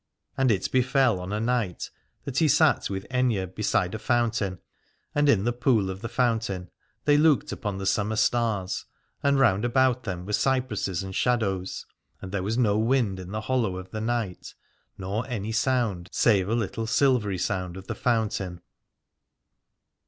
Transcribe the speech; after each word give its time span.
And 0.35 0.49
it 0.49 0.71
befell 0.71 1.19
on 1.19 1.31
a 1.31 1.39
night 1.39 1.91
that 2.25 2.39
he 2.39 2.47
sat 2.47 2.89
with 2.89 3.05
Aithne 3.11 3.53
beside 3.53 3.93
a 3.93 3.99
fountain, 3.99 4.57
and 5.13 5.29
in 5.29 5.43
the 5.43 5.53
pool 5.53 5.91
of 5.91 6.01
the 6.01 6.09
fountain 6.09 6.71
they 7.05 7.17
looked 7.17 7.51
upon 7.51 7.77
the 7.77 7.85
summer 7.85 8.15
stars. 8.15 8.85
And 9.21 9.37
round 9.37 9.63
about 9.63 10.01
them 10.03 10.25
were 10.25 10.33
cypresses 10.33 11.03
and 11.03 11.15
shadows, 11.15 11.85
and 12.19 12.31
there 12.31 12.41
was 12.41 12.57
no 12.57 12.79
wind 12.79 13.19
in 13.19 13.29
the 13.29 13.41
hollow 13.41 13.77
of 13.77 13.91
the 13.91 14.01
night 14.01 14.55
nor 14.97 15.23
any 15.27 15.51
sound 15.51 16.09
save 16.11 16.49
a 16.49 16.55
little 16.55 16.87
silvery 16.87 17.37
sound 17.37 17.77
of 17.77 17.85
the 17.85 17.93
fountain. 17.93 18.59